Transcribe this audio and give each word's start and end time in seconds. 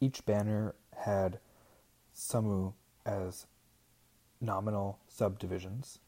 Each 0.00 0.22
banner 0.26 0.74
had 0.92 1.40
sumu 2.14 2.74
as 3.06 3.46
nominal 4.38 5.00
subdivisions. 5.08 6.00